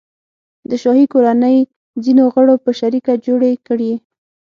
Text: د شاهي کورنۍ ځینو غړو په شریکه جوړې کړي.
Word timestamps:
د 0.69 0.71
شاهي 0.83 1.05
کورنۍ 1.13 1.57
ځینو 2.03 2.23
غړو 2.33 2.55
په 2.63 2.71
شریکه 2.79 3.13
جوړې 3.25 3.51
کړي. 3.67 3.91